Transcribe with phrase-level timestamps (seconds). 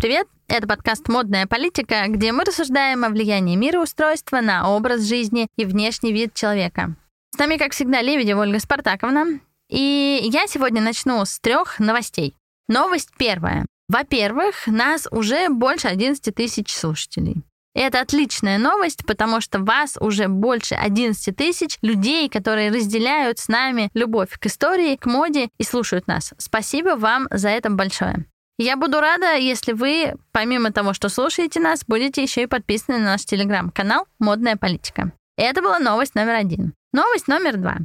[0.00, 0.28] привет!
[0.46, 6.12] Это подкаст «Модная политика», где мы рассуждаем о влиянии мироустройства на образ жизни и внешний
[6.12, 6.94] вид человека.
[7.34, 9.40] С нами, как всегда, Лебедева Ольга Спартаковна.
[9.68, 12.36] И я сегодня начну с трех новостей.
[12.68, 13.66] Новость первая.
[13.88, 17.42] Во-первых, нас уже больше 11 тысяч слушателей.
[17.74, 23.90] Это отличная новость, потому что вас уже больше 11 тысяч людей, которые разделяют с нами
[23.94, 26.34] любовь к истории, к моде и слушают нас.
[26.38, 28.26] Спасибо вам за это большое.
[28.60, 33.12] Я буду рада, если вы, помимо того, что слушаете нас, будете еще и подписаны на
[33.12, 35.12] наш телеграм-канал «Модная политика».
[35.36, 36.74] Это была новость номер один.
[36.92, 37.76] Новость номер два.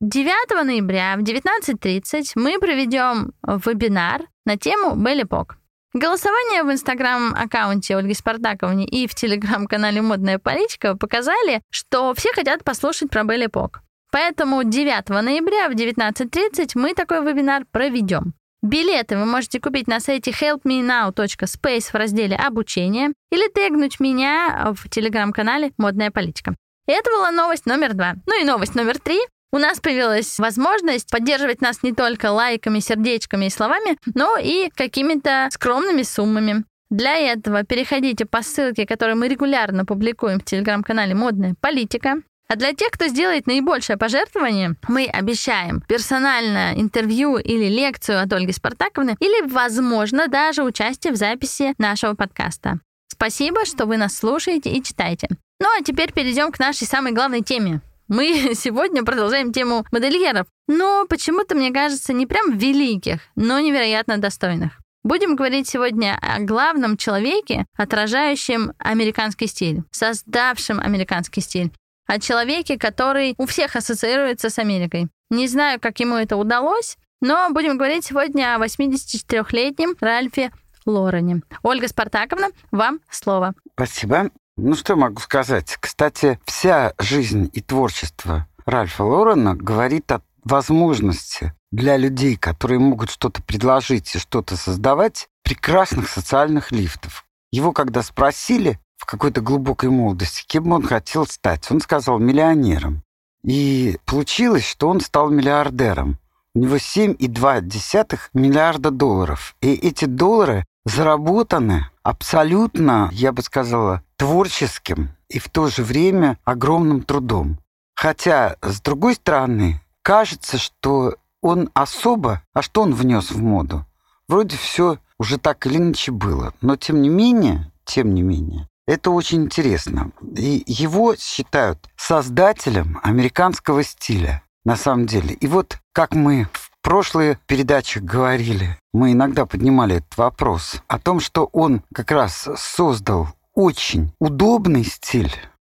[0.00, 5.58] 9 ноября в 19.30 мы проведем вебинар на тему Белли Пок.
[5.92, 13.10] Голосование в инстаграм-аккаунте Ольги Спартаковны и в телеграм-канале «Модная политика» показали, что все хотят послушать
[13.10, 13.82] про Белли Пок.
[14.10, 18.32] Поэтому 9 ноября в 19.30 мы такой вебинар проведем.
[18.62, 25.72] Билеты вы можете купить на сайте helpmenow.space в разделе «Обучение» или тегнуть меня в телеграм-канале
[25.78, 26.54] «Модная политика».
[26.86, 28.14] Это была новость номер два.
[28.24, 29.18] Ну и новость номер три.
[29.52, 35.48] У нас появилась возможность поддерживать нас не только лайками, сердечками и словами, но и какими-то
[35.50, 36.64] скромными суммами.
[36.88, 42.22] Для этого переходите по ссылке, которую мы регулярно публикуем в телеграм-канале «Модная политика».
[42.52, 48.52] А для тех, кто сделает наибольшее пожертвование, мы обещаем персональное интервью или лекцию от Ольги
[48.52, 52.80] Спартаковны или, возможно, даже участие в записи нашего подкаста.
[53.10, 55.28] Спасибо, что вы нас слушаете и читаете.
[55.60, 57.80] Ну а теперь перейдем к нашей самой главной теме.
[58.06, 64.72] Мы сегодня продолжаем тему модельеров, но почему-то, мне кажется, не прям великих, но невероятно достойных.
[65.04, 71.72] Будем говорить сегодня о главном человеке, отражающем американский стиль, создавшем американский стиль
[72.06, 75.08] о человеке, который у всех ассоциируется с Америкой.
[75.30, 80.50] Не знаю, как ему это удалось, но будем говорить сегодня о 84-летнем Ральфе
[80.84, 81.42] Лорене.
[81.62, 83.54] Ольга Спартаковна, вам слово.
[83.74, 84.30] Спасибо.
[84.56, 85.76] Ну что могу сказать?
[85.80, 93.42] Кстати, вся жизнь и творчество Ральфа Лорена говорит о возможности для людей, которые могут что-то
[93.42, 97.24] предложить и что-то создавать, прекрасных социальных лифтов.
[97.50, 101.68] Его когда спросили, в какой-то глубокой молодости, кем бы он хотел стать.
[101.72, 103.02] Он сказал миллионером.
[103.42, 106.18] И получилось, что он стал миллиардером.
[106.54, 109.56] У него 7,2 миллиарда долларов.
[109.60, 117.02] И эти доллары заработаны абсолютно, я бы сказала, творческим и в то же время огромным
[117.02, 117.58] трудом.
[117.96, 123.84] Хотя, с другой стороны, кажется, что он особо, а что он внес в моду?
[124.28, 126.54] Вроде все уже так или иначе было.
[126.60, 130.12] Но тем не менее, тем не менее, это очень интересно.
[130.36, 135.34] И его считают создателем американского стиля, на самом деле.
[135.34, 141.20] И вот как мы в прошлые передачи говорили, мы иногда поднимали этот вопрос о том,
[141.20, 145.34] что он как раз создал очень удобный стиль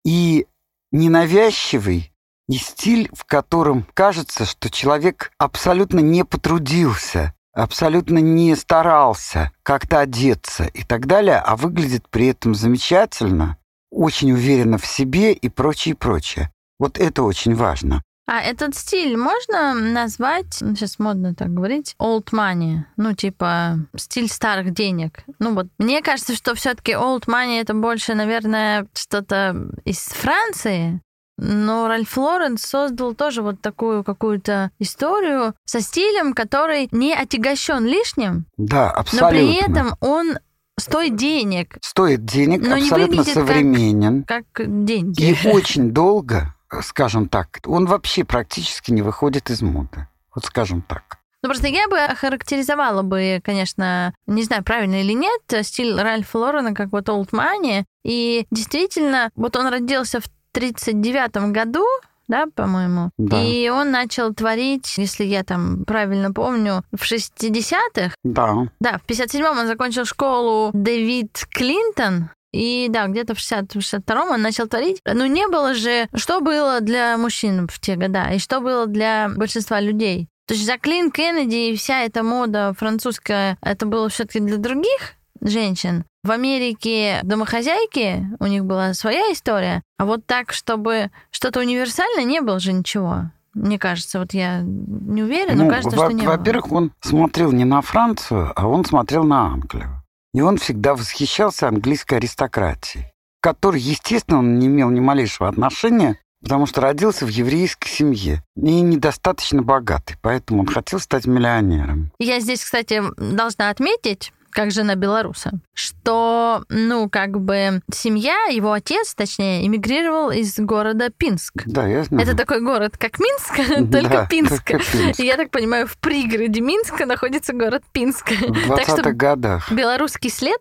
[0.04, 0.46] и
[0.90, 2.12] ненавязчивый,
[2.48, 10.64] и стиль, в котором кажется, что человек абсолютно не потрудился абсолютно не старался как-то одеться
[10.64, 13.58] и так далее, а выглядит при этом замечательно,
[13.90, 16.50] очень уверенно в себе и прочее, прочее.
[16.78, 18.02] Вот это очень важно.
[18.26, 24.28] А этот стиль можно назвать, ну, сейчас модно так говорить, old money, ну типа стиль
[24.28, 25.24] старых денег.
[25.40, 31.02] Ну вот мне кажется, что все-таки old money это больше, наверное, что-то из Франции,
[31.38, 38.46] но Ральф Лорен создал тоже вот такую какую-то историю со стилем, который не отягощен лишним.
[38.56, 39.26] Да, абсолютно.
[39.26, 40.38] Но при этом он
[40.78, 41.78] стоит денег.
[41.82, 44.24] Стоит денег, но абсолютно не современен.
[44.24, 45.22] Как, как деньги.
[45.22, 50.06] И очень долго, скажем так, он вообще практически не выходит из моды.
[50.34, 51.18] Вот скажем так.
[51.42, 56.72] Ну, просто я бы охарактеризовала бы, конечно, не знаю, правильно или нет, стиль Ральфа Лорена
[56.72, 57.82] как вот old money.
[58.04, 61.84] И действительно, вот он родился в 1939 году,
[62.28, 63.10] да, по-моему.
[63.18, 63.42] Да.
[63.42, 68.14] И он начал творить, если я там правильно помню, в 60-х.
[68.24, 68.68] Да.
[68.80, 72.30] Да, в 57-м он закончил школу Дэвид Клинтон.
[72.52, 75.00] И да, где-то в 60-62-м он начал творить.
[75.04, 79.30] Но не было же, что было для мужчин в те года, и что было для
[79.34, 80.28] большинства людей.
[80.46, 86.04] То есть Жаклин Кеннеди и вся эта мода французская, это было все-таки для других женщин.
[86.24, 92.40] В Америке домохозяйки, у них была своя история, а вот так, чтобы что-то универсальное, не
[92.40, 93.32] было же ничего.
[93.54, 97.50] Мне кажется, вот я не уверена, ну, но кажется, во- что не Во-первых, он смотрел
[97.50, 100.00] не на Францию, а он смотрел на Англию.
[100.32, 103.06] И он всегда восхищался английской аристократией,
[103.40, 108.44] к которой, естественно, он не имел ни малейшего отношения, потому что родился в еврейской семье
[108.56, 112.12] и недостаточно богатый, поэтому он хотел стать миллионером.
[112.20, 119.14] Я здесь, кстати, должна отметить, как жена белоруса, что, ну, как бы семья, его отец,
[119.14, 121.62] точнее, эмигрировал из города Пинск.
[121.66, 122.22] Да, я знаю.
[122.22, 124.70] Это такой город, как Минск, только Пинск.
[125.18, 128.30] И я так понимаю, в пригороде Минска находится город Пинск.
[128.30, 129.72] В 20-х годах.
[129.72, 130.60] Белорусский след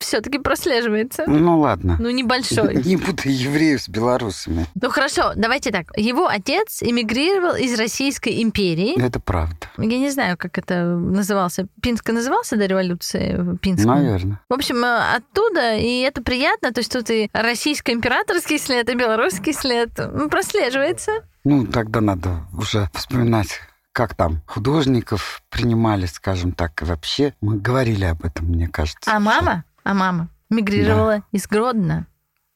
[0.00, 1.24] все-таки прослеживается.
[1.26, 1.96] Ну ладно.
[2.00, 2.82] Ну небольшой.
[2.84, 4.66] Не буду евреев с белорусами.
[4.74, 5.96] Ну хорошо, давайте так.
[5.96, 9.00] Его отец эмигрировал из Российской империи.
[9.00, 9.68] Это правда.
[9.78, 11.66] Я не знаю, как это назывался.
[11.82, 13.56] Пинск назывался до революции?
[13.60, 13.84] Пинск.
[13.84, 14.40] Наверное.
[14.48, 16.72] В общем, э, оттуда, и это приятно.
[16.72, 19.90] То есть тут и российско-императорский след, и белорусский след
[20.30, 21.24] прослеживается.
[21.44, 23.60] Ну, тогда надо уже вспоминать
[23.92, 29.10] как там художников принимали, скажем так, и вообще мы говорили об этом, мне кажется.
[29.12, 29.64] А мама?
[29.84, 31.24] А мама мигрировала да.
[31.32, 32.06] из Гродно.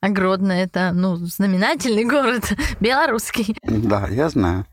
[0.01, 3.57] А Гродно это, ну, знаменательный город, белорусский.
[3.63, 4.67] Да, я знаю.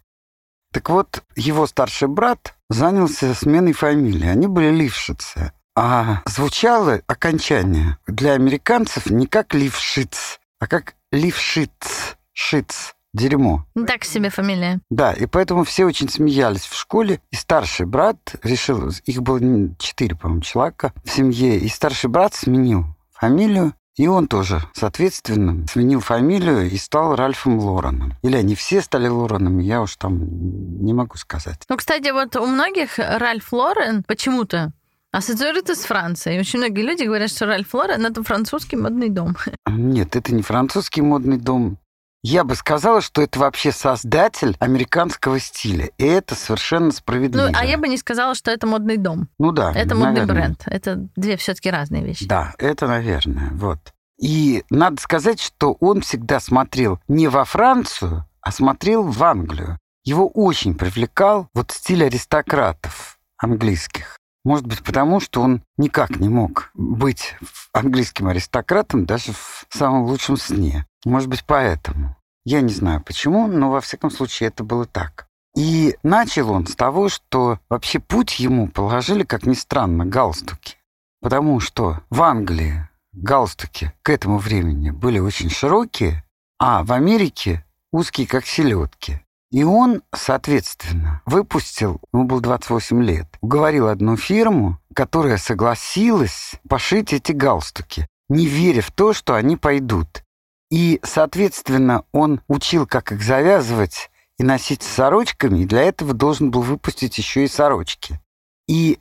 [0.73, 4.27] Так вот, его старший брат занялся сменой фамилии.
[4.27, 5.51] Они были лившицы.
[5.75, 13.65] А звучало окончание для американцев не как лившиц, а как лившиц, шиц дерьмо.
[13.87, 14.79] Так себе фамилия.
[14.89, 17.21] Да, и поэтому все очень смеялись в школе.
[17.31, 19.39] И старший брат решил, их было
[19.77, 25.99] четыре, по-моему, человека в семье, и старший брат сменил фамилию, и он тоже, соответственно, сменил
[25.99, 28.13] фамилию и стал Ральфом Лореном.
[28.23, 31.63] Или они все стали Лореном, я уж там не могу сказать.
[31.69, 34.71] Ну, кстати, вот у многих Ральф Лорен почему-то
[35.11, 36.39] ассоциируется с Францией.
[36.39, 39.35] Очень многие люди говорят, что Ральф Лорен– это французский модный дом.
[39.67, 41.77] Нет, это не французский модный дом.
[42.23, 45.89] Я бы сказала, что это вообще создатель американского стиля.
[45.97, 47.47] И это совершенно справедливо.
[47.47, 49.27] Ну, а я бы не сказала, что это модный дом.
[49.39, 49.71] Ну да.
[49.73, 50.35] Это модный наверное.
[50.35, 50.63] бренд.
[50.67, 52.27] Это две все-таки разные вещи.
[52.27, 53.49] Да, это наверное.
[53.53, 53.79] Вот.
[54.19, 59.79] И надо сказать, что он всегда смотрел не во Францию, а смотрел в Англию.
[60.03, 64.20] Его очень привлекал вот стиль аристократов английских.
[64.43, 67.35] Может быть, потому что он никак не мог быть
[67.73, 70.85] английским аристократом даже в самом лучшем сне.
[71.05, 72.15] Может быть, поэтому.
[72.43, 75.27] Я не знаю почему, но во всяком случае это было так.
[75.55, 80.77] И начал он с того, что вообще путь ему положили, как ни странно, галстуки.
[81.21, 86.23] Потому что в Англии галстуки к этому времени были очень широкие,
[86.57, 89.21] а в Америке узкие, как селедки.
[89.51, 97.33] И он, соответственно, выпустил, ему было 28 лет, уговорил одну фирму, которая согласилась пошить эти
[97.33, 100.23] галстуки, не веря в то, что они пойдут.
[100.69, 106.49] И, соответственно, он учил, как их завязывать и носить с сорочками, и для этого должен
[106.49, 108.21] был выпустить еще и сорочки.
[108.69, 108.99] И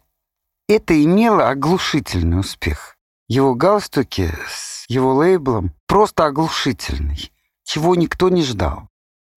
[0.69, 2.97] это имело оглушительный успех.
[3.29, 7.31] Его галстуки с его лейблом просто оглушительный,
[7.63, 8.89] чего никто не ждал.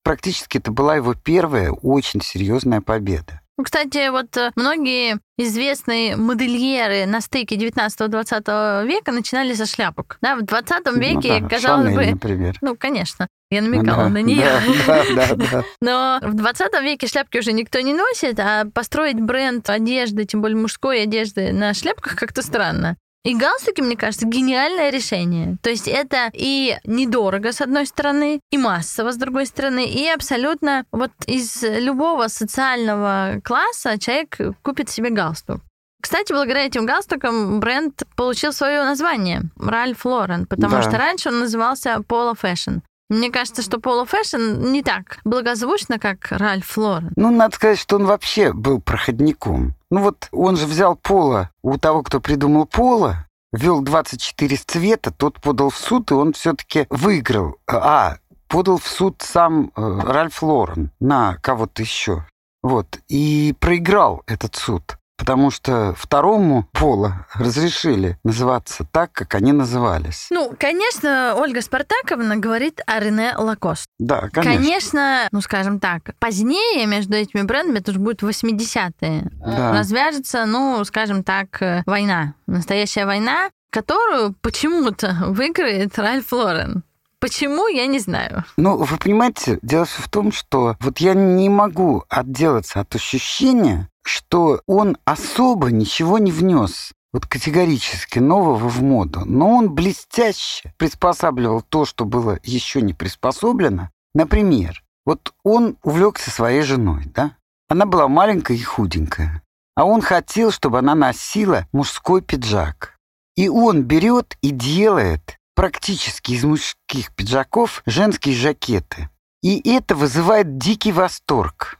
[0.04, 3.40] Практически это была его первая очень серьезная победа.
[3.56, 10.18] Ну, кстати, вот э, многие известные модельеры на стыке 19-20 века начинали со шляпок.
[10.20, 12.12] Да, в 20 ну веке, ну, да, казалось Шанель, бы...
[12.12, 12.58] например.
[12.60, 13.28] Ну, конечно.
[13.50, 14.44] Я намекала да, на нее.
[14.86, 15.64] Да, да, да, да.
[15.80, 20.58] Но в 20 веке шляпки уже никто не носит, а построить бренд одежды, тем более
[20.58, 22.96] мужской одежды, на шляпках как-то странно.
[23.24, 25.56] И галстуки, мне кажется, гениальное решение.
[25.62, 30.84] То есть это и недорого, с одной стороны, и массово, с другой стороны, и абсолютно
[30.92, 35.60] вот из любого социального класса человек купит себе галстук.
[36.02, 40.82] Кстати, благодаря этим галстукам бренд получил свое название Ральф Лорен, потому да.
[40.82, 42.82] что раньше он назывался Polo Fashion.
[43.10, 47.12] Мне кажется, что Polo Fashion не так благозвучно, как Ральф Лорен.
[47.16, 49.74] Ну, надо сказать, что он вообще был проходником.
[49.90, 55.40] Ну вот он же взял Пола у того, кто придумал Пола, ввел 24 цвета, тот
[55.40, 57.56] подал в суд, и он все-таки выиграл.
[57.66, 58.16] А,
[58.48, 62.26] подал в суд сам э, Ральф Лорен на кого-то еще.
[62.62, 62.98] Вот.
[63.08, 70.26] И проиграл этот суд потому что второму пола разрешили называться так, как они назывались.
[70.30, 73.88] Ну, конечно, Ольга Спартаковна говорит о Рене Лакост.
[73.98, 74.42] Да, конечно.
[74.42, 79.72] Конечно, ну, скажем так, позднее между этими брендами, это уже будет 80-е, да.
[79.72, 82.34] развяжется, ну, скажем так, война.
[82.46, 86.84] Настоящая война, которую почему-то выиграет Ральф Лорен.
[87.24, 88.44] Почему, я не знаю.
[88.58, 94.60] Ну, вы понимаете, дело в том, что вот я не могу отделаться от ощущения, что
[94.66, 101.86] он особо ничего не внес вот категорически нового в моду, но он блестяще приспосабливал то,
[101.86, 103.88] что было еще не приспособлено.
[104.14, 107.38] Например, вот он увлекся своей женой, да?
[107.70, 109.42] Она была маленькая и худенькая,
[109.74, 112.98] а он хотел, чтобы она носила мужской пиджак.
[113.34, 119.08] И он берет и делает практически из мужских пиджаков женские жакеты.
[119.42, 121.78] И это вызывает дикий восторг.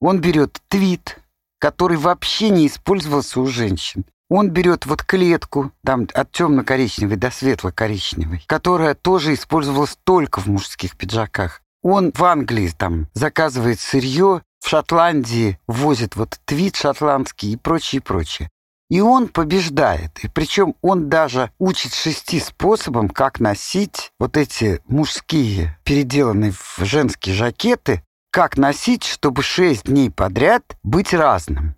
[0.00, 1.18] Он берет твит,
[1.58, 8.44] который вообще не использовался у женщин, Он берет вот клетку, там от темно-коричневой до светло-коричневой,
[8.46, 11.62] которая тоже использовалась только в мужских пиджаках.
[11.82, 18.50] Он в Англии там заказывает сырье, в Шотландии возит вот твит шотландский и прочее, прочее.
[18.90, 20.18] И он побеждает.
[20.24, 27.36] И причем он даже учит шести способам, как носить вот эти мужские, переделанные в женские
[27.36, 31.76] жакеты, как носить, чтобы шесть дней подряд быть разным.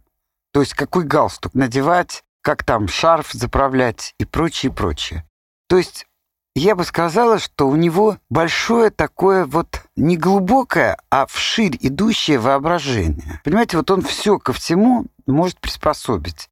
[0.54, 5.28] То есть какой галстук надевать, как там шарф заправлять и прочее, прочее.
[5.68, 6.06] То есть
[6.54, 13.40] я бы сказала, что у него большое такое вот не глубокое, а вширь идущее воображение.
[13.44, 16.48] Понимаете, вот он все ко всему может приспособить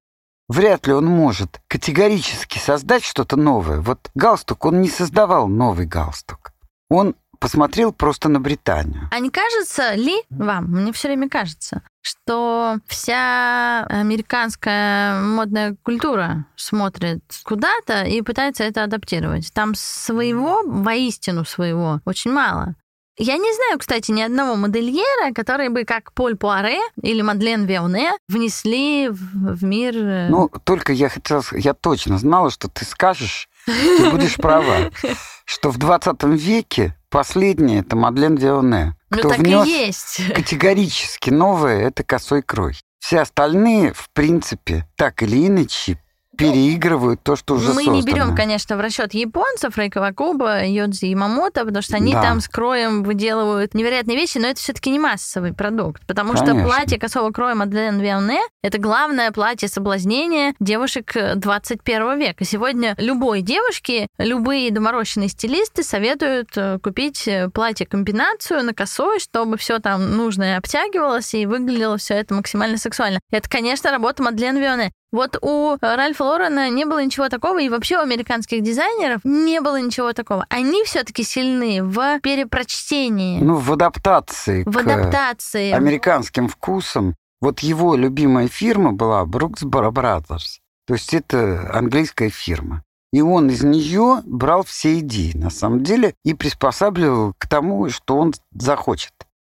[0.50, 3.80] вряд ли он может категорически создать что-то новое.
[3.80, 6.52] Вот галстук, он не создавал новый галстук.
[6.88, 9.08] Он посмотрел просто на Британию.
[9.12, 17.22] А не кажется ли вам, мне все время кажется, что вся американская модная культура смотрит
[17.44, 19.52] куда-то и пытается это адаптировать.
[19.54, 22.74] Там своего, воистину своего, очень мало.
[23.22, 28.12] Я не знаю, кстати, ни одного модельера, который бы, как Поль Пуаре или Мадлен Веоне,
[28.28, 29.94] внесли в, в мир...
[29.94, 31.42] Э, ну, только я хотела...
[31.52, 34.90] Я точно знала, что ты скажешь, ты будешь права,
[35.44, 38.96] что в 20 веке последняя это Мадлен Веоне.
[39.10, 40.20] Ну, Кто так внес и есть.
[40.34, 42.74] Категорически новое это косой крой.
[43.00, 46.02] Все остальные, в принципе, так или иначе,
[46.40, 47.96] переигрывают то, что уже Мы создано.
[47.96, 52.22] не берем, конечно, в расчет японцев, Рейкова Куба, Йодзи и Мамото, потому что они да.
[52.22, 56.54] там с кроем выделывают невероятные вещи, но это все-таки не массовый продукт, потому конечно.
[56.54, 62.44] что платье косого кроя Мадлен Вионе— это главное платье соблазнения девушек 21 века.
[62.44, 69.78] Сегодня любой девушке, любые доморощенные стилисты советуют э, купить э, платье-комбинацию на косой, чтобы все
[69.78, 73.20] там нужное обтягивалось и выглядело все это максимально сексуально.
[73.30, 74.92] Это, конечно, работа Мадлен Вионе.
[75.12, 79.80] Вот у Ральфа Лорена не было ничего такого, и вообще у американских дизайнеров не было
[79.80, 80.46] ничего такого.
[80.48, 83.40] Они все-таки сильны в перепрочтении.
[83.40, 84.62] Ну, в адаптации.
[84.66, 85.72] В адаптации.
[85.72, 87.16] американским вкусам.
[87.40, 90.60] Вот его любимая фирма была Brooks Brothers.
[90.86, 92.84] То есть это английская фирма.
[93.12, 98.16] И он из нее брал все идеи, на самом деле, и приспосабливал к тому, что
[98.16, 99.12] он захочет.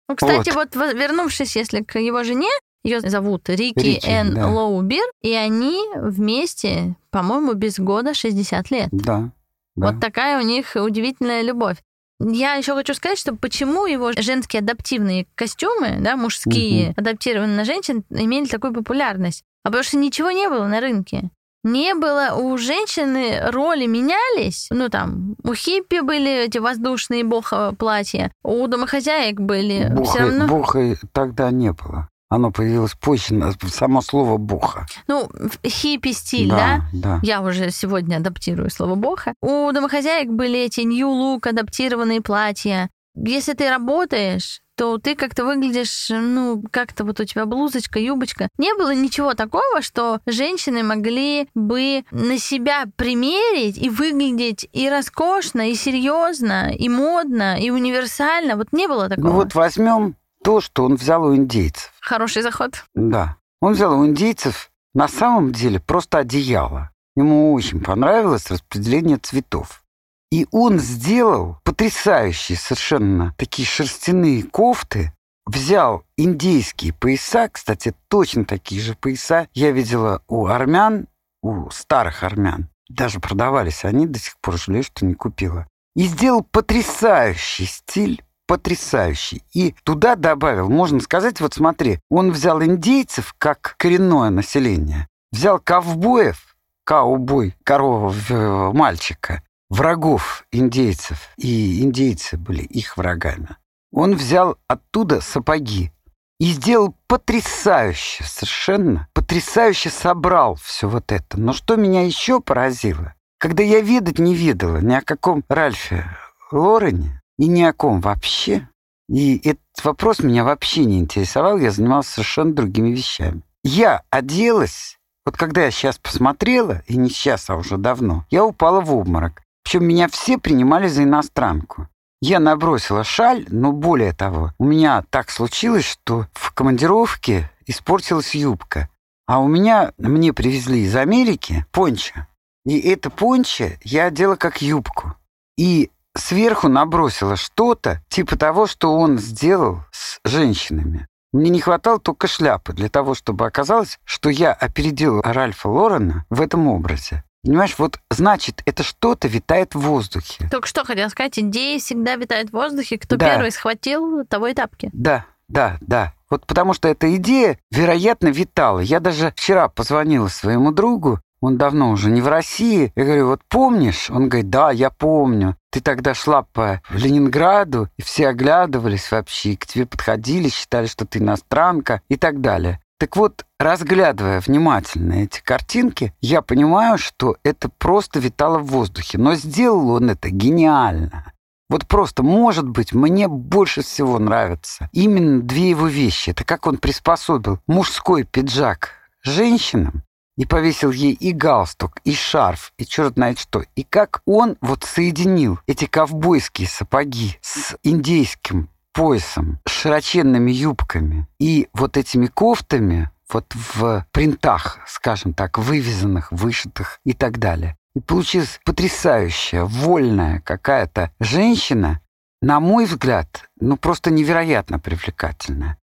[0.09, 0.77] Ну, кстати, вот.
[0.77, 2.51] вот вернувшись, если к его жене,
[2.87, 4.35] ее зовут Рики, Рики Н.
[4.35, 4.49] Да.
[4.49, 8.89] Лоубер, и они вместе, по-моему, без года 60 лет.
[8.93, 9.31] Да.
[9.77, 9.93] да.
[9.93, 11.77] Вот такая у них удивительная любовь.
[12.19, 16.95] Я еще хочу сказать, что почему его женские адаптивные костюмы, да, мужские, угу.
[16.97, 19.43] адаптированные на женщин, имели такую популярность.
[19.65, 21.31] А потому что ничего не было на рынке.
[21.63, 24.69] Не было у женщины роли менялись.
[24.71, 29.93] Ну там у хиппи были эти воздушные боха платья, у домохозяек были.
[30.05, 30.47] Все равно...
[30.47, 32.09] боха тогда не было.
[32.29, 34.87] Оно появилось позже, само слово «боха».
[35.07, 35.29] Ну,
[35.65, 37.19] хиппи-стиль, да, да?
[37.19, 37.21] Да.
[37.23, 39.35] Я уже сегодня адаптирую слово «боха».
[39.41, 42.91] У домохозяек были эти нью-лук, адаптированные платья.
[43.15, 48.49] Если ты работаешь, то ты как-то выглядишь, ну, как-то вот у тебя блузочка, юбочка.
[48.59, 55.71] Не было ничего такого, что женщины могли бы на себя примерить и выглядеть и роскошно,
[55.71, 58.57] и серьезно, и модно, и универсально.
[58.57, 59.27] Вот не было ну такого.
[59.29, 60.17] Ну вот возьмем
[60.47, 61.93] то, что он взял у индейцев.
[62.01, 62.85] Хороший заход.
[62.95, 63.37] Да.
[63.61, 66.93] Он взял у индейцев на самом деле просто одеяло.
[67.17, 69.83] Ему очень понравилось распределение цветов.
[70.31, 75.13] И он сделал потрясающие совершенно такие шерстяные кофты,
[75.47, 81.09] взял индейские пояса, кстати, точно такие же пояса я видела у армян,
[81.43, 82.69] у старых армян.
[82.89, 85.67] Даже продавались они, до сих пор жалею, что не купила.
[85.97, 89.43] И сделал потрясающий стиль потрясающий.
[89.53, 96.57] И туда добавил, можно сказать, вот смотри, он взял индейцев как коренное население, взял ковбоев,
[96.85, 103.57] каубой, корова мальчика, врагов индейцев, и индейцы были их врагами.
[103.93, 105.91] Он взял оттуда сапоги
[106.39, 111.41] и сделал потрясающе, совершенно потрясающе собрал все вот это.
[111.41, 116.07] Но что меня еще поразило, когда я видать не видела ни о каком Ральфе
[116.53, 118.69] Лорене, и ни о ком вообще.
[119.09, 123.43] И этот вопрос меня вообще не интересовал, я занимался совершенно другими вещами.
[123.63, 128.81] Я оделась, вот когда я сейчас посмотрела, и не сейчас, а уже давно, я упала
[128.81, 129.43] в обморок.
[129.65, 131.89] Причем меня все принимали за иностранку.
[132.21, 138.89] Я набросила шаль, но более того, у меня так случилось, что в командировке испортилась юбка.
[139.27, 142.27] А у меня, мне привезли из Америки пончо.
[142.65, 145.15] И это пончо я одела как юбку.
[145.59, 151.07] И сверху набросила что-то, типа того, что он сделал с женщинами.
[151.33, 156.41] Мне не хватало только шляпы для того, чтобы оказалось, что я опередил Ральфа Лорена в
[156.41, 157.25] этом образе.
[157.45, 160.49] Понимаешь, вот значит, это что-то витает в воздухе.
[160.51, 162.99] Только что хотел сказать, идеи всегда витают в воздухе.
[162.99, 163.35] Кто Да.
[163.35, 164.91] первый схватил, того и тапки.
[164.93, 166.13] Да, да, да.
[166.29, 168.81] Вот потому что эта идея, вероятно, витала.
[168.81, 172.93] Я даже вчера позвонила своему другу, он давно уже не в России.
[172.97, 174.11] Я говорю, вот помнишь?
[174.11, 175.57] Он говорит, да, я помню.
[175.71, 181.05] Ты тогда шла по Ленинграду, и все оглядывались вообще, и к тебе подходили, считали, что
[181.05, 182.81] ты иностранка и так далее.
[182.99, 189.19] Так вот, разглядывая внимательно эти картинки, я понимаю, что это просто витало в воздухе.
[189.19, 191.33] Но сделал он это гениально.
[191.69, 196.31] Вот просто, может быть, мне больше всего нравятся именно две его вещи.
[196.31, 200.06] Это как он приспособил мужской пиджак женщинам
[200.37, 203.65] и повесил ей и галстук, и шарф, и черт знает что.
[203.75, 211.69] И как он вот соединил эти ковбойские сапоги с индейским поясом, с широченными юбками и
[211.73, 217.77] вот этими кофтами вот в принтах, скажем так, вывязанных, вышитых и так далее.
[217.95, 222.01] И получилась потрясающая, вольная какая-то женщина,
[222.43, 225.79] на мой взгляд, ну просто невероятно привлекательная.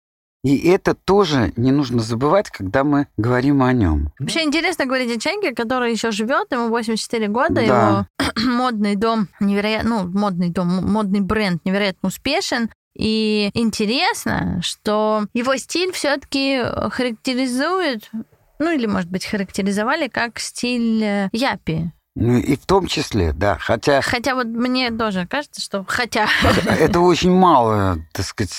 [0.42, 4.11] И это тоже не нужно забывать, когда мы говорим о нем.
[4.18, 7.62] Вообще интересно говорить о человеке, который еще живет, ему 84 года, Да.
[7.62, 8.06] его
[8.50, 12.70] модный дом невероятно, ну, модный дом, модный бренд невероятно успешен.
[12.97, 18.11] И интересно, что его стиль все-таки характеризует,
[18.59, 21.92] ну или, может быть, характеризовали как стиль э, япи.
[22.17, 23.57] Ну и в том числе, да.
[23.59, 26.29] Хотя Хотя вот мне тоже кажется, что хотя
[26.67, 28.52] это очень мало, так сказать,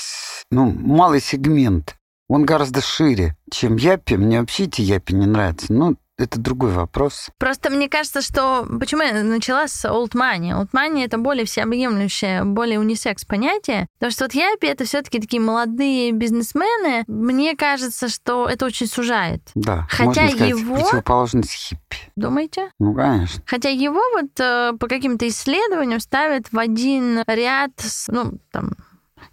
[0.50, 1.96] ну, малый сегмент.
[2.30, 4.16] Он гораздо шире, чем Япи.
[4.16, 5.74] Мне вообще эти Япи не нравятся.
[5.74, 7.30] Ну, это другой вопрос.
[7.38, 8.66] Просто мне кажется, что...
[8.80, 10.52] Почему я начала с old money?
[10.52, 13.88] Old money— это более всеобъемлющее, более унисекс понятие.
[14.00, 17.04] Потому что вот япи— это все таки такие молодые бизнесмены.
[17.08, 19.42] Мне кажется, что это очень сужает.
[19.56, 21.98] Да, Хотя можно сказать, его- противоположность хиппи.
[22.16, 22.72] Думаете?
[22.80, 23.42] Ну, конечно.
[23.46, 28.72] Хотя его вот э, по каким-то исследованиям ставят в один ряд с, ну, там,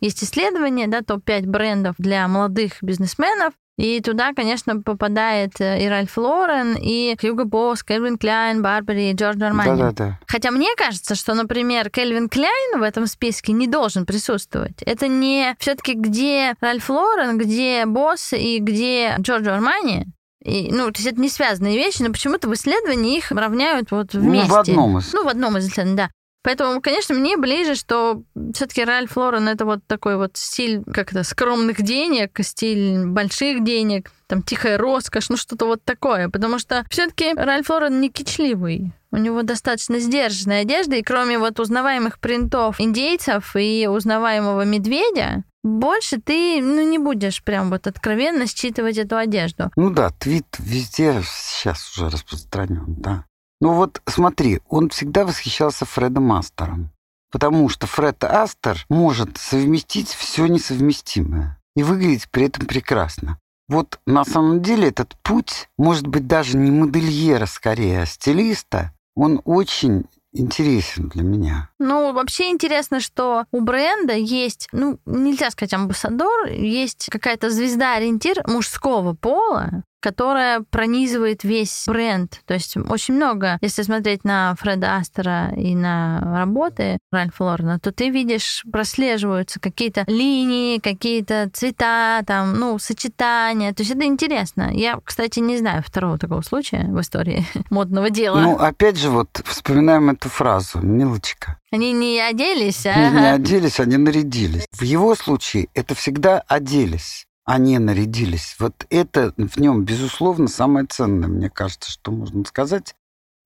[0.01, 6.19] есть исследования, да, топ-5 брендов для молодых бизнесменов, и туда, конечно, попадает э, и Ральф
[6.19, 9.71] Лорен, и Хьюго Босс, Кельвин Кляйн, Барбари, и Джордж Армани.
[9.81, 10.19] Да-да-да.
[10.27, 14.83] Хотя мне кажется, что, например, Кельвин Кляйн в этом списке не должен присутствовать.
[14.83, 20.07] Это не все-таки где Ральф Лорен, где Босс и где Джорджо Армани.
[20.45, 24.11] И, ну, то есть это не связанные вещи, но почему-то в исследовании их равняют вот
[24.13, 24.51] Ну, вместе.
[24.51, 25.13] в одном из.
[25.13, 26.11] Ну, в одном из исследований, да.
[26.49, 28.23] Поэтому, конечно, мне ближе, что
[28.55, 34.11] все-таки Ральф Лорен это вот такой вот стиль как то скромных денег, стиль больших денег,
[34.29, 36.31] там тихая роскошь, ну что-то вот такое.
[36.31, 38.93] Потому что все-таки Ральф Лорен не кичливый.
[39.11, 46.19] У него достаточно сдержанная одежда, и кроме вот узнаваемых принтов индейцев и узнаваемого медведя, больше
[46.19, 49.71] ты ну, не будешь прям вот откровенно считывать эту одежду.
[49.77, 53.27] Ну да, твит везде сейчас уже распространен, да.
[53.61, 56.91] Ну вот смотри, он всегда восхищался Фредом Астером.
[57.31, 63.39] Потому что Фред Астер может совместить все несовместимое и выглядеть при этом прекрасно.
[63.69, 69.43] Вот на самом деле этот путь, может быть, даже не модельера скорее, а стилиста, он
[69.45, 71.69] очень интересен для меня.
[71.79, 79.15] Ну, вообще интересно, что у бренда есть, ну, нельзя сказать амбассадор, есть какая-то звезда-ориентир мужского
[79.15, 82.41] пола, которая пронизывает весь бренд.
[82.47, 87.93] То есть очень много, если смотреть на Фреда Астера и на работы Ральфа Лорена, то
[87.93, 93.73] ты видишь, прослеживаются какие-то линии, какие-то цвета, там, ну, сочетания.
[93.73, 94.71] То есть это интересно.
[94.73, 98.41] Я, кстати, не знаю второго такого случая в истории модного дела.
[98.41, 101.59] Ну, опять же, вот вспоминаем эту фразу, милочка.
[101.71, 103.11] Они не оделись, а...
[103.11, 104.65] Не, не оделись, они нарядились.
[104.73, 108.57] В его случае это всегда оделись, не нарядились.
[108.59, 112.95] Вот это в нем, безусловно, самое ценное, мне кажется, что можно сказать.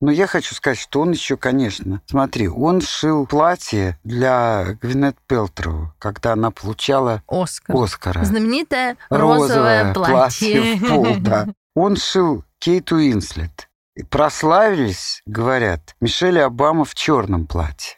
[0.01, 5.93] Но я хочу сказать, что он еще, конечно, смотри, он шил платье для Гвинет Пелтроу,
[5.97, 7.73] когда она получала Оскар.
[7.77, 8.25] Оскара.
[8.25, 10.75] Знаменитое розовое, платье.
[10.75, 11.47] в пол, да.
[11.73, 13.69] Он шил Кейт Уинслет.
[13.95, 17.95] И прославились, говорят, Мишель Обама в черном платье.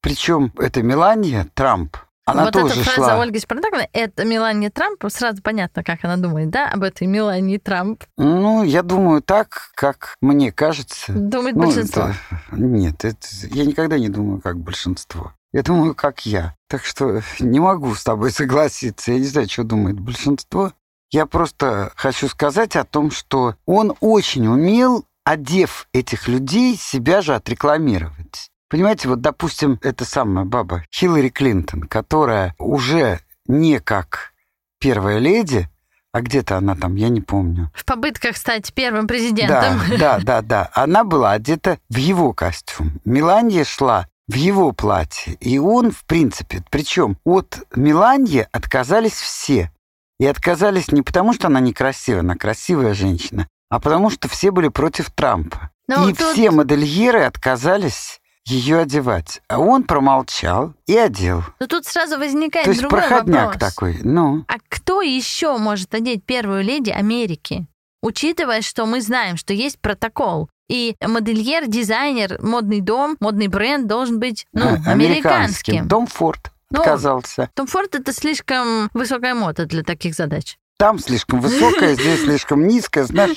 [0.00, 1.96] Причем это Мелания Трамп.
[2.26, 2.92] Она вот тоже эта шла.
[2.94, 7.58] фраза Ольги Спартаковны, это Мелания Трамп, сразу понятно, как она думает, да, об этой Мелании
[7.58, 8.02] Трамп.
[8.18, 11.12] Ну, я думаю так, как мне кажется.
[11.12, 12.08] Думает Ну, большинство.
[12.08, 12.16] это-
[12.50, 15.32] Нет, это, я никогда не думаю как большинство.
[15.52, 16.54] Я думаю, как я.
[16.68, 19.12] Так что не могу с тобой согласиться.
[19.12, 20.72] Я не знаю, что думает большинство.
[21.12, 27.34] Я просто хочу сказать о том, что он очень умел, одев этих людей, себя же
[27.36, 28.50] отрекламировать.
[28.68, 34.32] Понимаете, вот, допустим, эта самая баба Хиллари Клинтон, которая уже не как
[34.80, 35.68] первая леди,
[36.12, 37.70] а где-то она там, я не помню.
[37.74, 39.80] В попытках стать первым президентом.
[39.90, 40.70] Да, да, да, да.
[40.74, 43.00] Она была одета в его костюм.
[43.04, 45.34] Меланья шла в его платье.
[45.34, 49.70] И он, в принципе, причем от Меланьи отказались все.
[50.18, 54.68] И отказались не потому, что она некрасивая, она красивая женщина, а потому что все были
[54.68, 55.70] против Трампа.
[55.86, 59.42] Ну, и тут- все модельеры отказались ее одевать.
[59.48, 61.42] А он промолчал и одел.
[61.60, 63.60] Но тут сразу возникает То есть другой проходняк вопрос.
[63.60, 63.98] такой.
[64.02, 67.66] Ну, А кто еще может одеть первую леди Америки?
[68.02, 74.18] Учитывая, что мы знаем, что есть протокол, и модельер, дизайнер, модный дом, модный бренд должен
[74.18, 75.88] быть ну, а, американским.
[75.88, 77.50] Том Форд Ну, отказался.
[77.54, 80.56] Том Форд это слишком высокая мода для таких задач.
[80.78, 83.36] Там слишком высокая, здесь слишком низкая, знаешь,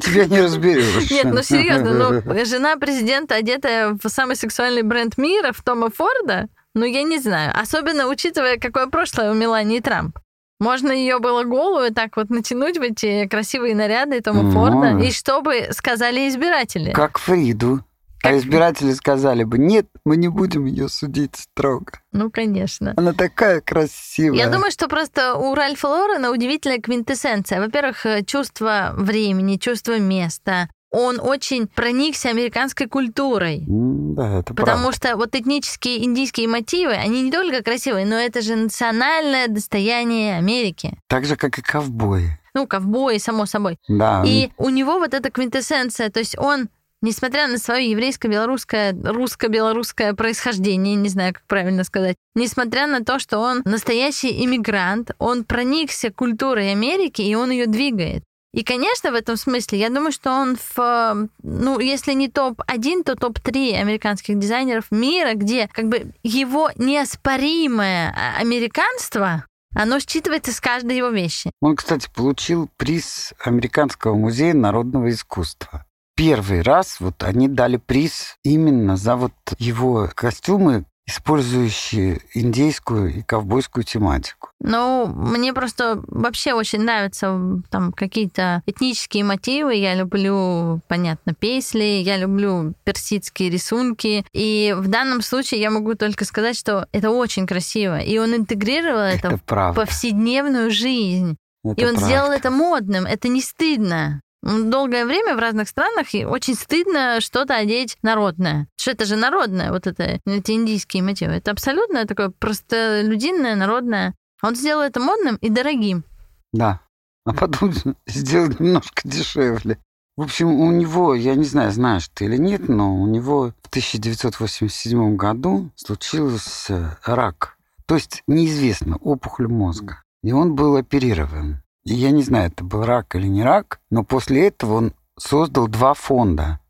[0.00, 1.10] тебя не разберешь.
[1.10, 6.48] Нет, ну серьезно, ну жена президента, одетая в самый сексуальный бренд мира, в Тома Форда,
[6.74, 7.52] ну я не знаю.
[7.58, 10.18] Особенно учитывая, какое прошлое у Мелании Трамп.
[10.60, 14.50] Можно ее было голую так вот натянуть в эти красивые наряды Тома Ну.
[14.50, 16.92] Форда, и что бы сказали избиратели?
[16.92, 17.84] Как Фриду.
[18.22, 21.92] А Как- избиратели сказали бы, нет, мы не будем ее судить строго.
[22.12, 22.94] Ну, конечно.
[22.96, 24.38] Она такая красивая.
[24.38, 27.60] Я думаю, что просто у Ральфа Лорена удивительная квинтэссенция.
[27.60, 30.68] Во-первых, э, чувство времени, чувство места.
[30.90, 33.62] Он очень проникся американской культурой.
[33.68, 34.92] Да, это Потому правда.
[34.96, 40.98] что вот этнические индийские мотивы, они не только красивые, но это же национальное достояние Америки.
[41.06, 42.38] Так же, как и ковбои.
[42.54, 43.78] Ну, ковбои, само собой.
[43.86, 44.22] Да.
[44.26, 46.68] И у него вот эта квинтэссенция, то есть он,
[47.02, 53.38] несмотря на свое еврейско-белорусское, русско-белорусское происхождение, не знаю, как правильно сказать, несмотря на то, что
[53.38, 58.24] он настоящий иммигрант, он проникся культурой Америки, и он ее двигает.
[58.54, 63.14] И, конечно, в этом смысле, я думаю, что он в, ну, если не топ-1, то
[63.14, 70.96] топ-3 американских дизайнеров мира, где как бы его неоспоримое а, американство, оно считывается с каждой
[70.96, 71.50] его вещи.
[71.60, 75.84] Он, кстати, получил приз Американского музея народного искусства.
[76.18, 83.84] Первый раз вот они дали приз именно за вот его костюмы, использующие индейскую и ковбойскую
[83.84, 84.48] тематику.
[84.60, 87.38] Ну, мне просто вообще очень нравятся
[87.70, 89.76] там какие-то этнические мотивы.
[89.76, 94.26] Я люблю, понятно, песни, я люблю персидские рисунки.
[94.32, 98.00] И в данном случае я могу только сказать, что это очень красиво.
[98.00, 101.36] И он интегрировал это, Это, в повседневную жизнь.
[101.64, 102.00] Это и он правда.
[102.00, 103.06] сделал это модным.
[103.06, 104.20] Это не стыдно.
[104.42, 108.68] Долгое время в разных странах очень стыдно что-то одеть народное.
[108.76, 111.32] Что это же народное, вот это, эти индийские мотивы.
[111.34, 114.14] Это абсолютно такое простолюдинное, народное.
[114.42, 116.04] Он сделал это модным и дорогим.
[116.52, 116.80] Да.
[117.24, 117.72] А потом
[118.06, 119.78] сделал немножко дешевле.
[120.16, 123.68] В общем, у него, я не знаю, знаешь ты или нет, но у него в
[123.68, 127.56] 1987 году случился рак.
[127.86, 130.02] То есть неизвестно, опухоль мозга.
[130.22, 131.62] И он был оперирован.
[131.88, 135.68] И я не знаю, это был рак или не рак, но после этого он создал
[135.68, 136.60] два фонда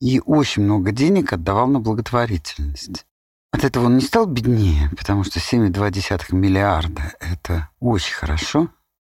[0.00, 3.04] и очень много денег отдавал на благотворительность.
[3.52, 8.70] От этого он не стал беднее, потому что 7,2 миллиарда– это очень хорошо.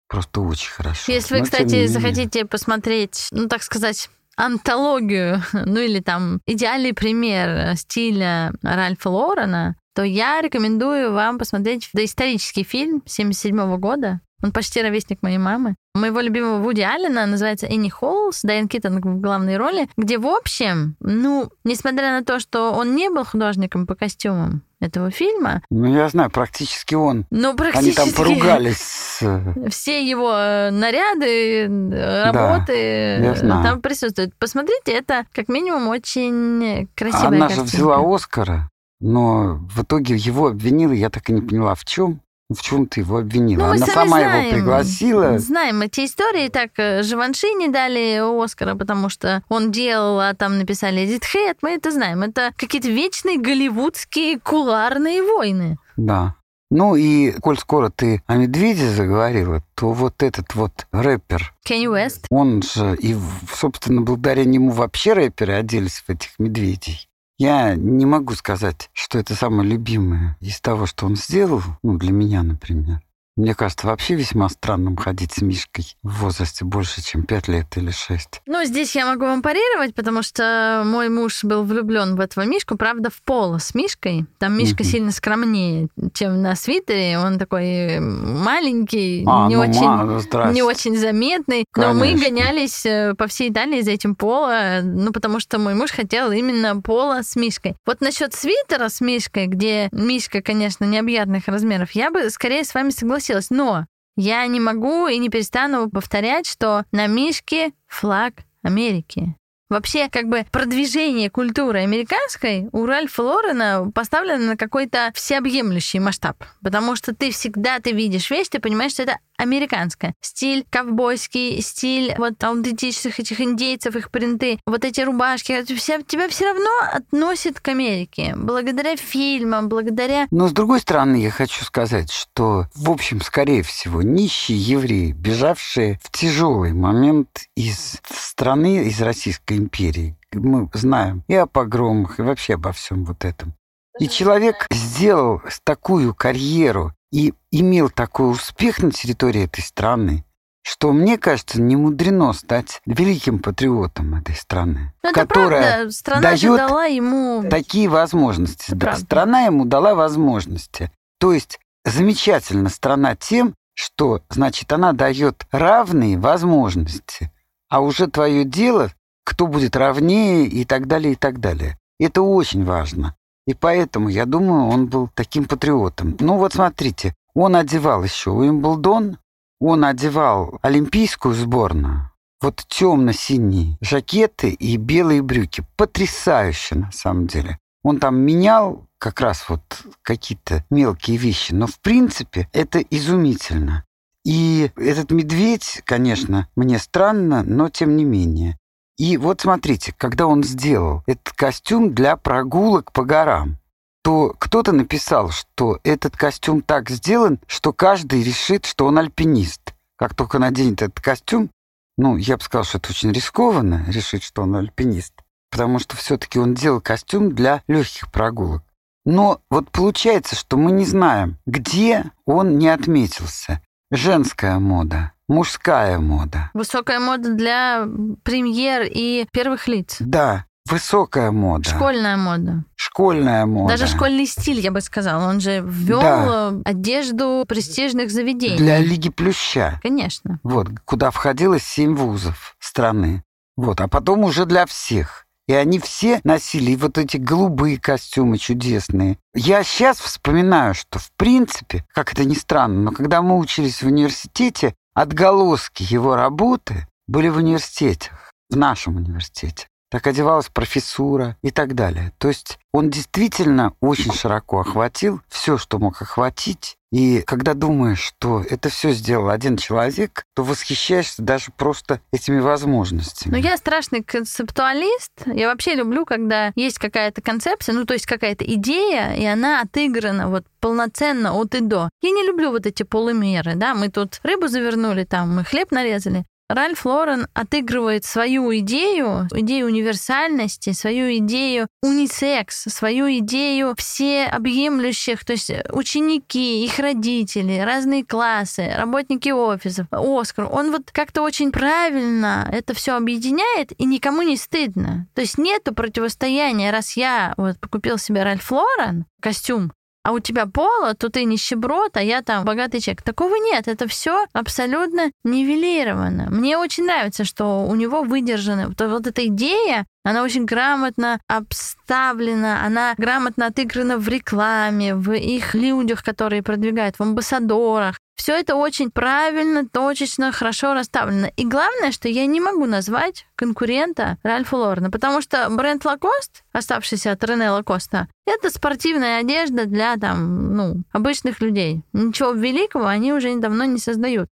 [0.09, 1.09] Просто очень хорошо.
[1.09, 1.87] Если вы, Но, кстати, не менее.
[1.87, 10.03] захотите посмотреть, ну, так сказать, антологию, ну или там идеальный пример стиля Ральфа Лорена, то
[10.03, 14.19] я рекомендую вам посмотреть доисторический фильм 77 года.
[14.45, 15.73] Он почти ровесник моей мамы.
[15.95, 20.95] Моего любимого Вуди Аллена называется «Энни Холлс», Дайан Киттон в главной роли, где, в общем,
[20.99, 26.07] ну, несмотря на то, что он не был художником по костюмам этого фильма, Ну, я
[26.09, 27.25] знаю, практически он.
[27.31, 27.95] Они практически...
[27.95, 29.17] там поругались.
[29.21, 33.63] э, все его э, наряды, э, работы знаю.
[33.63, 34.35] там присутствуют.
[34.37, 37.75] Посмотрите, это как минимум очень красивая Она же картинка.
[37.75, 42.21] взяла Оскара, но в итоге его обвинила, я так и не поняла, в чем.
[42.49, 43.67] В чем ты его обвинила?
[43.67, 44.45] Ну, Она сама знаем.
[44.45, 45.39] его пригласила.
[45.39, 46.47] Знаем эти истории.
[46.49, 51.57] Так, э, Живанши не дали Оскара, потому что он делал, а там написали Эдит Хейт.
[51.63, 52.21] Мы это знаем.
[52.21, 55.77] Это какие-то вечные голливудские куларные войны.
[55.97, 56.35] Да.
[56.69, 62.25] Ну и, коль скоро ты о медведе заговорила, то вот этот вот рэпер, Кенни Уэст.
[62.31, 63.15] он же, и,
[63.53, 67.07] собственно, благодаря нему вообще рэперы оделись в этих медведей.
[67.37, 72.13] Я не могу сказать, что это самое любимое из того, что он сделал, ну, для
[72.13, 73.01] меня, например.
[73.37, 77.91] Мне кажется, вообще весьма странным ходить с Мишкой в возрасте больше, чем 5 лет или
[77.91, 78.41] 6.
[78.45, 82.77] Ну, здесь я могу вам парировать, потому что мой муж был влюблен в этого Мишку,
[82.77, 84.25] правда, в поло с Мишкой.
[84.39, 84.91] Там Мишка Мгм.
[84.91, 87.19] сильно скромнее, чем на свитере.
[87.19, 91.65] Он такой маленький, А, не, ну, очень, ма- не очень заметный.
[91.75, 92.29] Но мы Конечно.
[92.29, 96.79] гонялись э, по всей Италии за этим поло, ну, потому что мой муж хотел именно
[96.81, 97.75] поло с Мишкой.
[97.85, 102.91] Вот насчет свитера с Мишкой, где Мишка, конечно, необъятных размеров, я бы скорее с вами
[102.91, 103.24] согласилась.
[103.49, 103.85] Но
[104.15, 108.33] Я не могу и не перестану повторять, что на мишке флаг
[108.63, 109.35] Америки.
[109.67, 116.43] Вообще, как бы продвижение культуры американской у Ральфа Лорена поставлено на какой-то всеобъемлющий масштаб.
[116.61, 120.13] Потому что ты всегда ты видишь вещь, ты понимаешь, что это американская.
[120.21, 126.45] Стиль ковбойский, стиль вот аутентичных этих индейцев, их принты, вот эти рубашки, вся, тебя все
[126.45, 128.33] равно относит к Америке.
[128.35, 130.27] Благодаря фильмам, благодаря...
[130.31, 135.99] Но с другой стороны, я хочу сказать, что, в общем, скорее всего, нищие евреи, бежавшие
[136.03, 142.55] в тяжелый момент из страны, из Российской империи, мы знаем и о погромах, и вообще
[142.55, 143.53] обо всем вот этом.
[143.99, 150.25] И человек сделал такую карьеру и имел такой успех на территории этой страны,
[150.63, 155.91] что, мне кажется, не мудрено стать великим патриотом этой страны, Но которая правда.
[155.91, 158.65] Страна дает дала ему такие возможности.
[158.65, 159.05] Это Да, правда.
[159.05, 160.91] страна ему дала возможности.
[161.17, 167.31] То есть замечательна страна тем, что, значит, она дает равные возможности,
[167.69, 168.91] а уже твое дело,
[169.23, 171.79] кто будет равнее и так далее, и так далее.
[171.97, 173.15] Это очень важно.
[173.47, 176.17] И поэтому, я думаю, он был таким патриотом.
[176.19, 179.17] Ну вот смотрите, он одевал еще Уимблдон,
[179.59, 185.63] он одевал олимпийскую сборную, вот темно-синие жакеты и белые брюки.
[185.77, 187.59] Потрясающе, на самом деле.
[187.83, 189.61] Он там менял как раз вот
[190.01, 193.85] какие-то мелкие вещи, но в принципе это изумительно.
[194.23, 198.57] И этот медведь, конечно, мне странно, но тем не менее.
[198.97, 203.57] И вот смотрите, когда он сделал этот костюм для прогулок по горам,
[204.03, 209.73] то кто-то написал, что этот костюм так сделан, что каждый решит, что он альпинист.
[209.97, 211.49] Как только наденет этот костюм,
[211.97, 215.13] ну, я бы сказал, что это очень рискованно решить, что он альпинист,
[215.49, 218.63] потому что все-таки он делал костюм для легких прогулок.
[219.05, 223.61] Но вот получается, что мы не знаем, где он не отметился.
[223.91, 226.49] Женская мода, мужская мода.
[226.53, 227.87] высокая мода для
[228.23, 229.97] премьер и первых лиц.
[229.99, 231.69] Да, высокая мода.
[231.69, 232.63] Школьная мода.
[232.75, 233.77] Школьная мода.
[233.77, 235.27] Даже школьный стиль, я бы сказала.
[235.27, 236.49] Он же ввел Да.
[236.51, 238.57] э, одежду престижных заведений.
[238.57, 239.79] Для Лиги Плюща.
[239.83, 240.39] Конечно.
[240.43, 243.23] Вот, куда входило семь вузов страны.
[243.57, 245.25] Вот, а потом уже для всех.
[245.47, 249.19] И они все носили вот эти голубые костюмы чудесные.
[249.35, 253.85] Я сейчас вспоминаю, что в принципе, как это ни странно, но когда мы учились в
[253.87, 259.67] университете, отголоски его работы были в университетах, в нашем университете.
[259.91, 262.11] Так одевалась профессура и так далее.
[262.17, 266.77] То есть он действительно очень широко охватил все, что мог охватить.
[266.95, 273.33] И когда думаешь, что это все сделал один человек, то восхищаешься даже просто этими возможностями.
[273.33, 275.11] Но я страшный концептуалист.
[275.25, 280.29] Я вообще люблю, когда есть какая-то концепция, ну, то есть какая-то идея, и она отыграна
[280.29, 281.89] вот полноценно от и до.
[282.01, 286.23] Я не люблю вот эти полумеры, да, мы тут рыбу завернули, там мы хлеб нарезали.
[286.47, 295.51] Ральф Лорен отыгрывает свою идею, идею универсальности, свою идею унисекс, свою идею всеобъемлющих, то есть
[295.71, 300.47] ученики, их родители, разные классы, работники офисов, Оскар.
[300.51, 305.07] Он вот как-то очень правильно это все объединяет, и никому не стыдно.
[305.15, 309.71] То есть нету противостояния, раз я вот купил себе Ральф Лорен костюм,
[310.05, 313.01] а у тебя поло, то ты нищеброд, а я там богатый человек.
[313.01, 316.27] Такого нет, это все абсолютно нивелировано.
[316.29, 322.63] Мне очень нравится, что у него выдержана вот, вот эта идея, она очень грамотно обставлена,
[322.63, 327.97] она грамотно отыграна в рекламе, в их людях, которые продвигают, в амбассадорах.
[328.15, 331.29] Все это очень правильно, точечно, хорошо расставлено.
[331.35, 337.11] И главное, что я не могу назвать конкурента Ральфа Лорена, потому что бренд Лакост, оставшийся
[337.11, 341.83] от Рене Лакоста, это спортивная одежда для там, ну, обычных людей.
[341.93, 344.29] Ничего великого они уже давно не создают.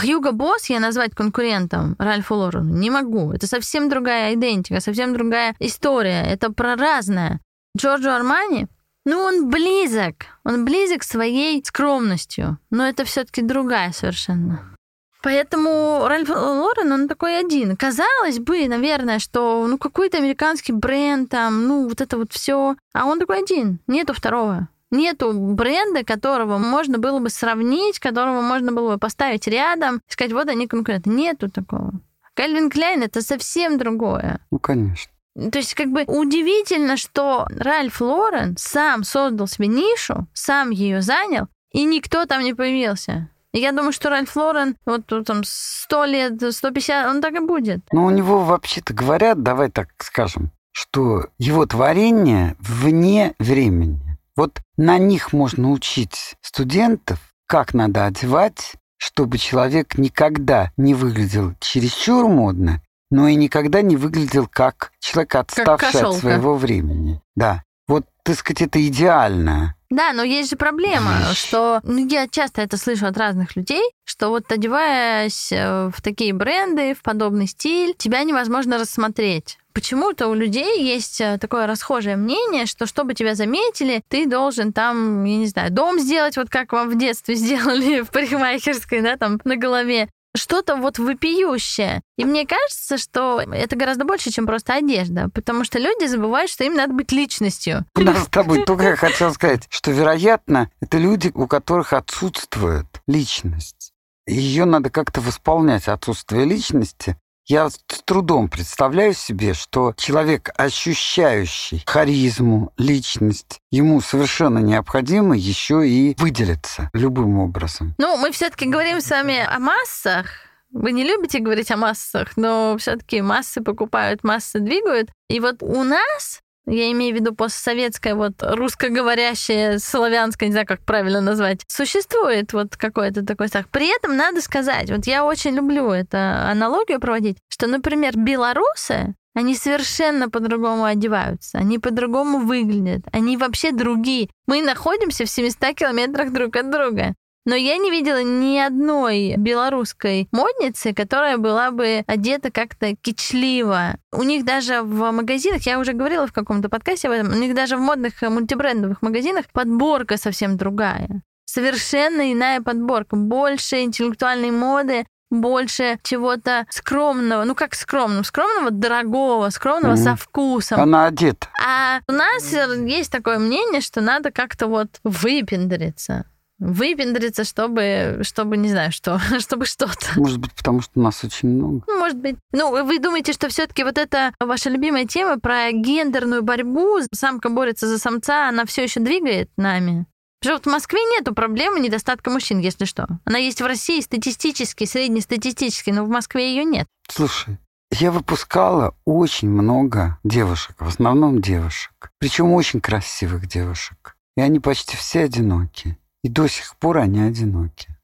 [0.00, 3.32] Хьюго Босс я назвать конкурентом Ральфу Лорену не могу.
[3.32, 6.22] Это совсем другая идентика, совсем другая история.
[6.22, 7.40] Это про разное.
[7.78, 8.66] Джорджо Армани,
[9.04, 10.26] ну, он близок.
[10.44, 12.58] Он близок своей скромностью.
[12.70, 14.74] Но это все-таки другая совершенно.
[15.22, 17.76] Поэтому Ральф Лорен, он такой один.
[17.76, 23.06] Казалось бы, наверное, что ну какой-то американский бренд там, ну вот это вот все, а
[23.06, 23.80] он такой один.
[23.86, 24.68] Нету второго.
[24.90, 30.48] Нету бренда, которого можно было бы сравнить, которого можно было бы поставить рядом, сказать, вот
[30.48, 31.08] они конкуренты.
[31.08, 31.92] Нету такого.
[32.34, 34.40] Кальвин Кляйн это совсем другое.
[34.50, 35.13] Ну, конечно.
[35.34, 41.48] То есть как бы удивительно, что Ральф Лорен сам создал себе нишу, сам ее занял,
[41.72, 43.28] и никто там не появился.
[43.52, 47.80] Я думаю, что Ральф Лорен вот тут там 100 лет, 150, он так и будет.
[47.92, 54.18] Ну, у него вообще-то говорят, давай так скажем, что его творение вне времени.
[54.36, 62.26] Вот на них можно учить студентов, как надо одевать, чтобы человек никогда не выглядел чересчур
[62.26, 62.82] модно,
[63.14, 67.20] но и никогда не выглядел как человек, отставший Как от своего времени.
[67.36, 67.62] Да.
[67.86, 69.76] Вот, так сказать, это идеально.
[69.88, 71.38] Да, но есть же проблема, Вещь.
[71.38, 76.32] что ну, я часто это слышу от разных людей, что вот одеваясь э, в такие
[76.32, 79.58] бренды, в подобный стиль, тебя невозможно рассмотреть.
[79.74, 85.24] Почему-то у людей есть э, такое расхожее мнение, что чтобы тебя заметили, ты должен там,
[85.24, 89.40] я не знаю, дом сделать, вот как вам в детстве сделали в парикмахерской, да, там
[89.44, 90.08] на голове.
[90.36, 92.02] Что-то вот вопиющее.
[92.16, 96.64] И мне кажется, что это гораздо больше, чем просто одежда, потому что люди забывают, что
[96.64, 97.84] им надо быть личностью.
[97.94, 102.86] У нас с тобой только я хотел сказать, что, вероятно, это люди, у которых отсутствует
[103.06, 103.92] личность.
[104.26, 107.16] Ее надо как-то восполнять, отсутствие личности.
[107.46, 116.14] Я с трудом представляю себе, что человек, ощущающий харизму, личность, ему совершенно необходимо еще и
[116.16, 117.94] выделиться любым образом.
[117.98, 120.26] Ну, мы все-таки говорим с вами о массах.
[120.72, 125.10] Вы не любите говорить о массах, но все-таки массы покупают, массы двигают.
[125.28, 130.80] И вот у нас я имею в виду постсоветское, вот русскоговорящее, славянское, не знаю, как
[130.84, 133.68] правильно назвать, существует вот какой-то такой страх.
[133.70, 139.56] При этом надо сказать, вот я очень люблю эту аналогию проводить, что, например, белорусы, они
[139.56, 144.30] совершенно по-другому одеваются, они по-другому выглядят, они вообще другие.
[144.46, 147.14] Мы находимся в 700 километрах друг от друга.
[147.46, 153.96] Но я не видела ни одной белорусской модницы, которая была бы одета как-то кичливо.
[154.12, 157.54] У них даже в магазинах, я уже говорила в каком-то подкасте об этом, у них
[157.54, 161.22] даже в модных э, мультибрендовых магазинах подборка совсем другая.
[161.44, 163.14] Совершенно иная подборка.
[163.16, 167.44] Больше интеллектуальной моды, больше чего-то скромного.
[167.44, 168.22] Ну, как скромного?
[168.22, 170.02] Скромного, дорогого, скромного Мгм.
[170.02, 170.80] со вкусом.
[170.80, 171.48] Она одета.
[171.64, 176.24] А у нас э, есть такое мнение, что надо как-то вот выпендриться.
[176.64, 180.06] Выпендриться, чтобы, чтобы не знаю что, чтобы что-то.
[180.16, 181.82] Может быть, потому что нас очень много.
[181.86, 182.36] Ну, может быть.
[182.52, 187.86] Ну, вы- думаете, что все-таки вот эта ваша любимая тема про гендерную борьбу, самка борется
[187.86, 190.06] за самца, она все еще двигает нами?
[190.40, 193.06] Потому что в Москве нету проблемы недостатка мужчин, если что.
[193.26, 196.86] Она есть в России статистически, среднестатистически, но в Москве ее нет.
[197.08, 197.58] Слушай,
[197.90, 202.10] я выпускала очень много девушек, в основном девушек.
[202.18, 204.16] Причем очень красивых девушек.
[204.36, 205.96] И они почти все одиноки.
[206.24, 207.94] И до сих пор они одиноки.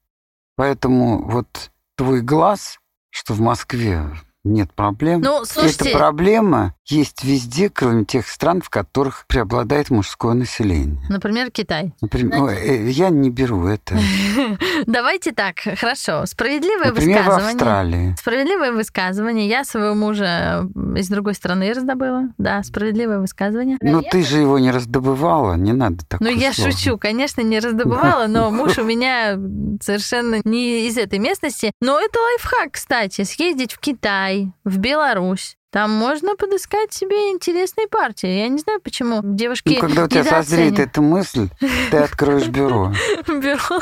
[0.55, 2.79] Поэтому вот твой глаз,
[3.09, 4.11] что в Москве
[4.43, 10.33] нет проблем, Ну, слушайте, эта проблема есть везде, кроме тех стран, в которых преобладает мужское
[10.33, 10.99] население.
[11.09, 11.93] например, Китай.
[12.01, 13.97] Например, ой, э, я не беру это.
[14.85, 16.25] Давайте так, хорошо.
[16.25, 17.51] Справедливое Например, в высказывание.
[17.55, 18.15] Австралии.
[18.19, 19.47] Справедливое высказывание.
[19.47, 22.29] Я своего мужа из другой страны раздобыла.
[22.37, 23.77] Да, справедливое высказывание.
[23.81, 26.71] Но ты же его не раздобывала, не надо Ну, такое я слово.
[26.71, 29.37] шучу, конечно, не раздобывала, но муж у меня
[29.81, 31.71] совершенно не из этой местности.
[31.81, 35.57] Но это лайфхак, кстати, съездить в Китай, в Беларусь.
[35.71, 38.27] Там можно подыскать себе интересные партии.
[38.27, 41.47] Я не знаю, почему девушки Ну, когда у тебя созреет эта мысль,
[41.89, 42.93] ты откроешь бюро.
[43.27, 43.81] Бюро.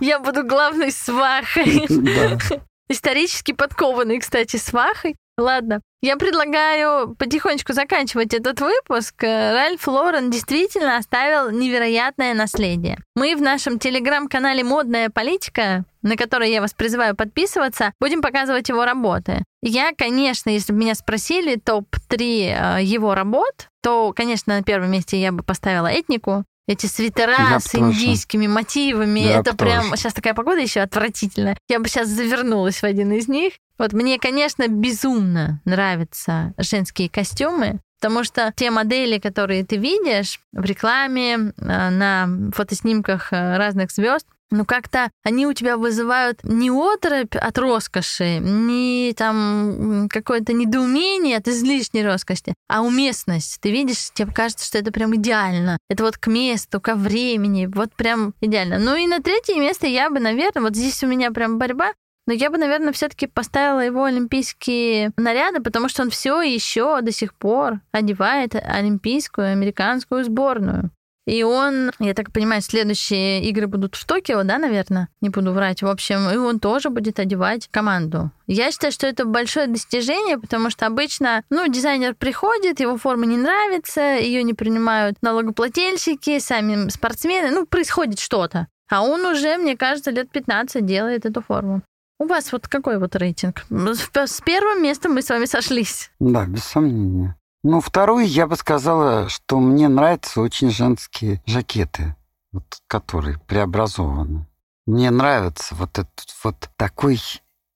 [0.00, 1.86] Я буду главной свахой.
[2.88, 5.16] Исторически подкованный, кстати, свахой.
[5.38, 9.24] Ладно, я предлагаю потихонечку заканчивать этот выпуск.
[9.24, 12.98] Э, Ральф Лорен действительно оставил невероятное наследие.
[13.16, 18.84] Мы в нашем телеграм-канале «Модная политика», на который я вас призываю подписываться, будем показывать его
[18.84, 19.42] работы.
[19.62, 25.18] Я, конечно, если бы меня спросили топ-3 э, его работ, то, конечно, на первом месте
[25.18, 26.44] я бы поставила этнику.
[26.68, 27.84] Эти свитера Я с тоже.
[27.84, 29.96] индийскими мотивами, Я это б прям...
[29.96, 31.56] Сейчас такая погода еще отвратительная.
[31.68, 33.54] Я бы сейчас завернулась в один из них.
[33.78, 40.64] Вот мне, конечно, безумно нравятся женские костюмы, потому что те модели, которые ты видишь в
[40.64, 47.34] рекламе, э, на фотоснимках э, разных звезд, ну как-то они у тебя вызывают не оторопь
[47.34, 53.58] от роскоши, не там какое-то недоумение от излишней роскоши, а уместность.
[53.60, 55.78] Ты видишь, тебе кажется, что это прям идеально.
[55.88, 58.78] Это вот к месту, ко времени, вот прям идеально.
[58.78, 61.92] Ну и на третье место я бы, наверное, вот здесь у меня прям борьба,
[62.26, 67.10] но я бы, наверное, все-таки поставила его олимпийские наряды, потому что он все еще до
[67.10, 70.90] сих пор одевает олимпийскую американскую сборную.
[71.26, 75.08] И он, я так понимаю, следующие игры будут в Токио, да, наверное?
[75.20, 75.82] Не буду врать.
[75.82, 78.32] В общем, и он тоже будет одевать команду.
[78.48, 83.36] Я считаю, что это большое достижение, потому что обычно, ну, дизайнер приходит, его форма не
[83.36, 88.66] нравится, ее не принимают налогоплательщики, сами спортсмены, ну, происходит что-то.
[88.90, 91.82] А он уже, мне кажется, лет 15 делает эту форму.
[92.18, 93.64] У вас вот какой вот рейтинг?
[93.70, 96.10] С первым местом мы с вами сошлись.
[96.20, 97.36] Да, без сомнения.
[97.64, 102.16] Ну, второй, я бы сказала, что мне нравятся очень женские жакеты,
[102.50, 104.46] вот, которые преобразованы.
[104.84, 107.20] Мне нравится вот этот вот такой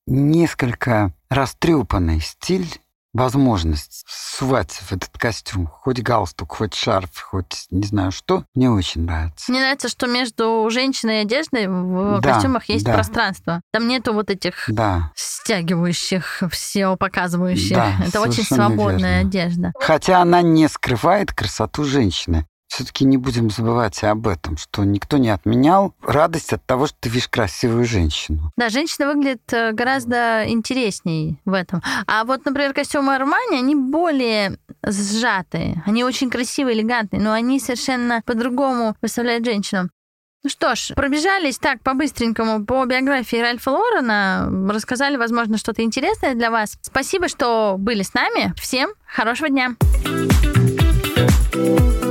[0.08, 2.68] несколько растрепанный стиль
[3.16, 9.02] возможность сувать в этот костюм хоть галстук, хоть шарф, хоть не знаю что, мне очень
[9.02, 9.50] нравится.
[9.50, 12.92] Мне нравится, что между женщиной и одеждой в да, костюмах есть да.
[12.92, 13.60] пространство.
[13.72, 15.10] Там нету вот этих да.
[15.14, 17.76] стягивающих, все показывающих.
[17.76, 19.28] Да, Это очень свободная верно.
[19.28, 19.72] одежда.
[19.80, 25.30] Хотя она не скрывает красоту женщины все-таки не будем забывать об этом, что никто не
[25.30, 28.52] отменял радость от того, что ты видишь красивую женщину.
[28.56, 31.82] Да, женщина выглядит э, гораздо интересней в этом.
[32.06, 35.82] А вот, например, костюмы Армани, они более сжатые.
[35.86, 39.88] Они очень красивые, элегантные, но они совершенно по-другому выставляют женщину.
[40.42, 46.52] Ну что ж, пробежались так по-быстренькому по биографии Ральфа Лорена, рассказали, возможно, что-то интересное для
[46.52, 46.78] вас.
[46.82, 48.54] Спасибо, что были с нами.
[48.56, 49.74] Всем хорошего дня!
[51.56, 52.05] thank you